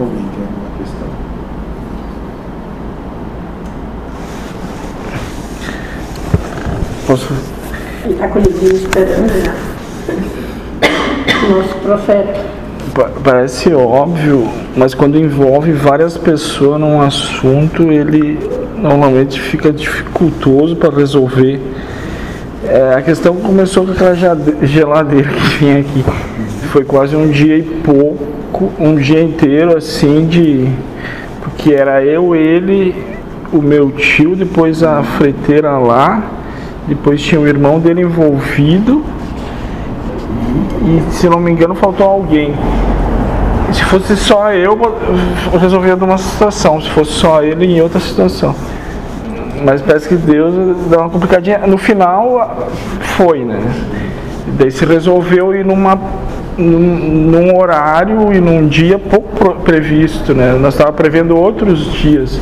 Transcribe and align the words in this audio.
Alguém 0.00 0.24
tem 0.34 0.44
alguma 0.46 0.70
questão? 0.78 1.08
Posso? 7.06 7.32
Ele 8.04 8.14
está 8.14 8.28
com 8.28 8.38
o 8.38 8.42
livrinho 8.42 8.74
esperando 8.76 9.44
já. 9.44 9.54
Nosso 11.48 11.74
profeta. 11.82 12.40
Pa- 12.94 13.10
Parece 13.22 13.72
óbvio, 13.74 14.48
mas 14.76 14.94
quando 14.94 15.18
envolve 15.18 15.72
várias 15.72 16.16
pessoas 16.16 16.80
num 16.80 17.00
assunto, 17.00 17.90
ele 17.90 18.38
normalmente 18.76 19.40
fica 19.40 19.72
dificultoso 19.72 20.76
para 20.76 20.94
resolver. 20.94 21.60
É, 22.66 22.94
a 22.94 23.02
questão 23.02 23.36
começou 23.36 23.84
com 23.86 23.92
aquela 23.92 24.14
geladeira 24.62 25.28
que 25.28 25.40
vinha 25.58 25.80
aqui. 25.80 26.04
Foi 26.70 26.84
quase 26.84 27.16
um 27.16 27.28
dia 27.28 27.58
e 27.58 27.62
pouco, 27.62 28.26
um 28.78 28.96
dia 28.96 29.22
inteiro 29.22 29.76
assim 29.76 30.26
de. 30.26 30.68
Porque 31.42 31.72
era 31.72 32.04
eu, 32.04 32.34
ele, 32.34 32.94
o 33.52 33.62
meu 33.62 33.90
tio, 33.90 34.36
depois 34.36 34.82
a 34.82 35.02
freiteira 35.02 35.78
lá, 35.78 36.22
depois 36.86 37.22
tinha 37.22 37.40
o 37.40 37.46
irmão 37.46 37.78
dele 37.78 38.02
envolvido 38.02 39.04
e 40.82 41.12
se 41.12 41.28
não 41.28 41.38
me 41.38 41.50
engano 41.50 41.74
faltou 41.74 42.06
alguém. 42.06 42.54
Se 43.72 43.84
fosse 43.84 44.16
só 44.16 44.52
eu, 44.52 44.78
eu 45.52 45.58
resolvia 45.58 45.94
de 45.94 46.02
uma 46.02 46.18
situação, 46.18 46.80
se 46.80 46.90
fosse 46.90 47.12
só 47.12 47.42
ele 47.42 47.66
em 47.66 47.80
outra 47.80 48.00
situação. 48.00 48.54
Mas 49.64 49.80
parece 49.82 50.08
que 50.08 50.16
Deus 50.16 50.54
dá 50.88 50.98
uma 51.02 51.10
complicadinha. 51.10 51.58
No 51.58 51.78
final 51.78 52.68
foi, 53.00 53.44
né? 53.44 53.60
Daí 54.58 54.70
se 54.70 54.84
resolveu 54.84 55.54
ir 55.54 55.64
numa, 55.64 55.98
num, 56.56 57.30
num 57.30 57.58
horário 57.58 58.32
e 58.32 58.40
num 58.40 58.66
dia 58.66 58.98
pouco 58.98 59.54
previsto, 59.62 60.34
né? 60.34 60.52
Nós 60.60 60.74
estávamos 60.74 61.00
prevendo 61.00 61.36
outros 61.36 61.92
dias. 61.92 62.40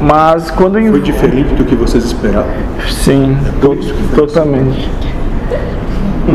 Mas 0.00 0.50
quando 0.50 0.80
Foi 0.80 1.00
diferente 1.00 1.52
do 1.54 1.64
que 1.64 1.74
vocês 1.74 2.04
esperavam? 2.04 2.50
Sim, 2.88 3.36
to- 3.60 3.76
totalmente. 4.14 4.88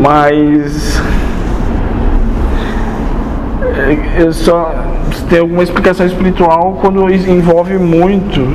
Mas 0.00 1.00
é, 3.74 4.22
eu 4.22 4.32
só 4.32 4.72
tem 5.28 5.40
alguma 5.40 5.64
explicação 5.64 6.06
espiritual 6.06 6.78
quando 6.80 7.10
envolve 7.10 7.76
muitos, 7.76 8.46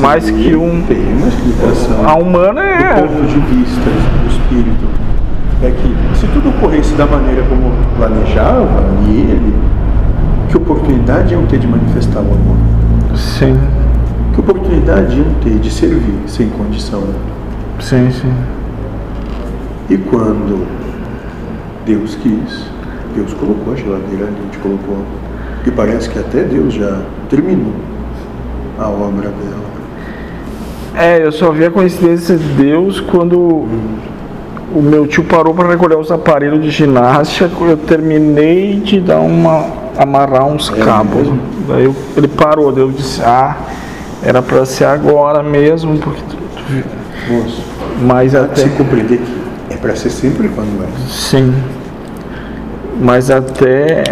mais 0.00 0.30
que 0.30 0.54
um. 0.54 0.82
Tem 0.82 0.98
uma 0.98 1.28
explicação. 1.28 2.06
A 2.06 2.14
humana 2.14 2.60
do 2.60 2.84
é. 2.84 2.94
ponto 3.02 3.26
de 3.26 3.40
vista 3.40 3.80
do 3.80 4.28
espírito 4.28 5.03
é 5.64 5.70
que 5.70 6.18
se 6.18 6.26
tudo 6.28 6.48
ocorresse 6.50 6.94
da 6.94 7.06
maneira 7.06 7.42
como 7.48 7.72
planejava 7.96 8.84
e 9.08 9.20
ele, 9.20 9.54
que 10.48 10.56
oportunidade 10.56 11.32
iam 11.34 11.44
ter 11.46 11.58
de 11.58 11.66
manifestar 11.66 12.20
o 12.20 12.32
amor? 12.32 12.56
Sim, 13.16 13.58
Que 14.32 14.40
oportunidade 14.40 15.16
iam 15.16 15.32
ter 15.42 15.58
de 15.58 15.70
servir 15.70 16.14
sem 16.26 16.48
condição? 16.50 17.02
sim, 17.80 18.10
sim. 18.10 18.32
E 19.90 19.96
quando 19.98 20.66
Deus 21.84 22.14
quis, 22.16 22.66
Deus 23.14 23.32
colocou 23.34 23.72
a 23.74 23.76
geladeira 23.76 24.24
ali, 24.26 24.36
onde 24.46 24.58
colocou. 24.58 24.98
E 25.66 25.70
parece 25.70 26.08
que 26.08 26.18
até 26.18 26.42
Deus 26.42 26.74
já 26.74 27.02
terminou 27.28 27.72
a 28.78 28.88
obra 28.88 29.28
dela. 29.28 29.64
É, 30.96 31.24
eu 31.24 31.30
só 31.32 31.50
vi 31.52 31.64
a 31.66 31.70
coincidência 31.70 32.36
de 32.36 32.44
Deus 32.54 33.00
quando 33.00 33.66
o 34.72 34.80
meu 34.80 35.06
tio 35.06 35.24
parou 35.24 35.52
para 35.54 35.68
recolher 35.68 35.96
os 35.98 36.10
aparelhos 36.10 36.62
de 36.62 36.70
ginástica. 36.70 37.50
Eu 37.60 37.76
terminei 37.76 38.76
de 38.76 39.00
dar 39.00 39.20
uma 39.20 39.66
amarrar 39.96 40.46
uns 40.46 40.72
É 40.72 40.76
cabos. 40.84 41.14
mesmo? 41.22 41.38
Daí 41.68 41.84
eu- 41.84 41.96
ele 42.16 42.28
parou, 42.28 42.70
daí 42.72 42.82
eu 42.82 42.90
disse, 42.92 43.22
ah, 43.22 43.56
era 44.22 44.40
para 44.42 44.64
ser 44.66 44.84
agora 44.84 45.42
mesmo, 45.42 45.98
porque 45.98 46.20
tu, 46.28 46.36
tu 46.36 47.32
Moço, 47.32 47.62
mas 48.02 48.34
até 48.34 48.62
se 48.62 48.68
compreender 48.70 49.18
que 49.18 49.74
é 49.74 49.76
para 49.76 49.94
ser 49.96 50.10
sempre 50.10 50.48
quando 50.48 50.82
é. 50.84 50.88
sim. 51.08 51.54
Mas 53.00 53.30
até 53.30 54.04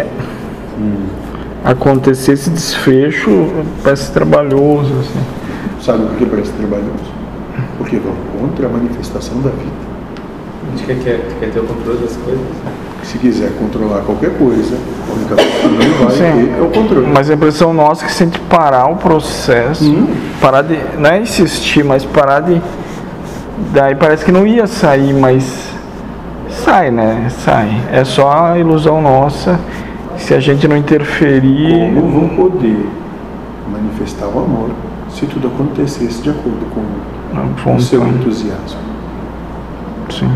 acontecer 1.63 2.33
esse 2.33 2.49
desfecho 2.49 3.47
parece 3.83 4.11
trabalhoso, 4.11 4.91
assim. 4.99 5.19
Sabe 5.81 6.05
por 6.05 6.15
que 6.17 6.25
parece 6.25 6.51
trabalhoso? 6.53 7.13
Porque 7.77 7.97
vão 7.97 8.13
contra 8.39 8.67
a 8.67 8.69
manifestação 8.69 9.39
da 9.41 9.49
vida. 9.49 9.92
A 10.67 10.77
gente 10.77 10.85
quer, 10.85 10.95
quer, 11.03 11.19
quer 11.39 11.51
ter 11.51 11.59
o 11.59 11.63
controle 11.63 11.99
das 11.99 12.15
coisas. 12.17 12.41
Se 13.03 13.17
quiser 13.17 13.51
controlar 13.59 14.01
qualquer 14.01 14.31
coisa, 14.37 14.77
a 15.09 15.13
única 15.13 15.35
coisa 15.35 15.51
que 15.51 15.67
não 15.67 16.07
vai 16.07 16.15
Sim. 16.15 16.47
ter 16.47 16.57
é 16.57 16.61
o 16.61 16.69
controle. 16.69 17.07
Mas 17.13 17.29
a 17.29 17.33
impressão 17.33 17.73
nossa 17.73 18.05
é 18.05 18.07
que 18.07 18.13
se 18.13 18.23
a 18.23 18.25
gente 18.25 18.39
parar 18.41 18.87
o 18.89 18.95
processo, 18.95 19.83
Hum. 19.91 20.07
parar 20.39 20.61
de. 20.61 20.79
Não 20.97 21.09
é 21.09 21.19
insistir, 21.19 21.83
mas 21.83 22.05
parar 22.05 22.39
de. 22.39 22.61
Daí 23.73 23.93
parece 23.95 24.23
que 24.23 24.31
não 24.31 24.47
ia 24.47 24.65
sair, 24.67 25.13
mas 25.13 25.69
sai, 26.49 26.91
né? 26.91 27.27
Sai. 27.29 27.69
É 27.91 28.03
só 28.05 28.31
a 28.31 28.57
ilusão 28.57 29.01
nossa. 29.01 29.59
Se 30.17 30.33
a 30.33 30.39
gente 30.39 30.65
não 30.67 30.77
interferir. 30.77 31.93
Como 31.95 32.09
vão 32.21 32.29
poder 32.29 32.87
manifestar 33.69 34.27
o 34.27 34.39
amor 34.39 34.69
se 35.09 35.25
tudo 35.25 35.47
acontecesse 35.47 36.21
de 36.21 36.29
acordo 36.29 36.65
com 36.73 36.81
Não, 37.35 37.75
o 37.75 37.81
seu 37.81 38.07
entusiasmo? 38.07 38.79
Sim. 40.09 40.31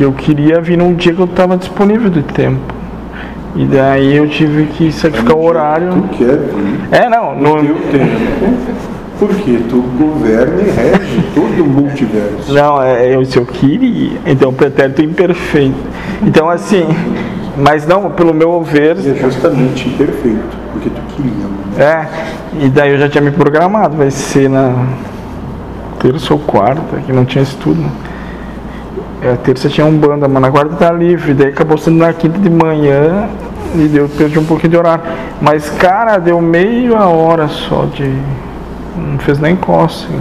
Porque 0.00 0.04
eu 0.04 0.12
queria 0.12 0.62
vir 0.62 0.78
num 0.78 0.94
dia 0.94 1.12
que 1.12 1.20
eu 1.20 1.26
estava 1.26 1.58
disponível 1.58 2.08
de 2.08 2.22
tempo. 2.22 2.58
E 3.54 3.66
daí 3.66 4.16
eu 4.16 4.26
tive 4.30 4.64
que 4.68 4.90
sacrificar 4.90 5.36
o 5.36 5.44
horário. 5.44 5.90
Tu 5.92 6.16
quer 6.16 6.38
vir 6.38 6.78
É, 6.90 7.06
não. 7.10 7.34
no 7.36 7.56
No, 7.56 7.62
teu 7.62 7.74
tempo, 7.92 8.56
porque 9.18 9.58
tu 9.68 9.82
governa 9.98 10.62
e 10.62 10.70
rege 10.70 11.22
todo 11.34 11.62
o 11.62 11.66
multiverso. 11.66 12.50
Não, 12.50 12.82
é, 12.82 13.14
eu, 13.14 13.22
se 13.26 13.36
eu 13.36 13.44
queria. 13.44 14.12
Então, 14.24 14.54
pretérito 14.54 15.02
imperfeito. 15.02 15.76
Então, 16.22 16.48
assim, 16.48 16.86
mas 17.58 17.86
não, 17.86 18.10
pelo 18.10 18.32
meu 18.32 18.62
ver, 18.62 18.96
é 18.96 19.14
justamente 19.16 19.86
imperfeito, 19.86 20.56
porque 20.72 20.88
tu 20.88 21.00
queria. 21.14 21.32
né? 21.76 22.08
é. 22.56 22.64
E 22.64 22.68
daí 22.70 22.92
eu 22.92 22.98
já 22.98 23.06
tinha 23.10 23.22
me 23.22 23.32
programado, 23.32 23.98
vai 23.98 24.10
ser 24.10 24.48
na 24.48 24.86
terça 25.98 26.32
ou 26.32 26.40
quarta, 26.40 26.96
que 27.04 27.12
não 27.12 27.26
tinha 27.26 27.42
estudo. 27.42 27.84
Né? 29.20 29.32
É, 29.32 29.36
terça 29.36 29.68
tinha 29.68 29.86
um 29.86 29.96
banda, 29.96 30.26
mas 30.26 30.42
na 30.42 30.50
quarta 30.50 30.74
tá 30.76 30.92
livre. 30.92 31.34
Daí 31.34 31.48
acabou 31.48 31.78
sendo 31.78 31.98
na 31.98 32.12
quinta 32.12 32.38
de 32.38 32.50
manhã 32.50 33.28
e 33.74 33.86
deu, 33.88 34.08
perdi 34.08 34.38
um 34.38 34.44
pouquinho 34.44 34.70
de 34.70 34.76
horário. 34.76 35.04
Mas, 35.40 35.68
cara, 35.70 36.18
deu 36.18 36.40
meia 36.40 37.06
hora 37.06 37.48
só 37.48 37.84
de. 37.84 38.12
Não 38.96 39.18
fez 39.18 39.38
nem 39.38 39.56
cócega. 39.56 40.18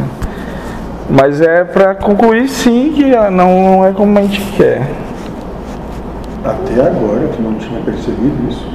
Mas 1.09 1.41
é 1.41 1.63
pra 1.63 1.95
concluir 1.95 2.47
sim 2.47 2.93
que 2.95 3.03
não, 3.31 3.31
não 3.31 3.85
é 3.85 3.91
como 3.91 4.17
a 4.19 4.21
gente 4.21 4.41
quer. 4.55 4.87
Até 6.45 6.81
agora 6.81 7.27
tu 7.35 7.41
não 7.41 7.55
tinha 7.55 7.81
percebido 7.81 8.49
isso. 8.49 8.65